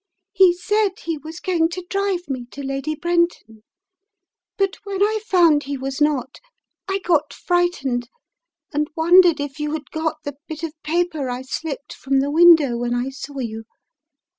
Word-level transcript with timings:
He 0.33 0.53
said 0.53 0.93
he 1.03 1.19
was 1.19 1.39
going 1.39 1.69
to 1.69 1.85
drive 1.87 2.27
me 2.27 2.47
to 2.53 2.63
Lady 2.63 2.95
Brenton, 2.95 3.61
but 4.57 4.77
when 4.83 4.99
I 5.03 5.19
found 5.23 5.61
he 5.65 5.77
was 5.77 6.01
not, 6.01 6.39
I 6.87 6.97
got 6.97 7.31
frightened 7.35 8.09
and 8.73 8.89
wondered 8.95 9.39
if 9.39 9.59
you 9.59 9.73
had 9.73 9.91
got 9.91 10.15
the 10.23 10.37
bit 10.47 10.63
of 10.63 10.73
paper 10.81 11.29
I 11.29 11.43
slipped 11.43 11.93
from 11.93 12.19
the 12.19 12.31
window 12.31 12.77
when 12.77 12.95
I 12.95 13.11
saw 13.11 13.37
you. 13.37 13.65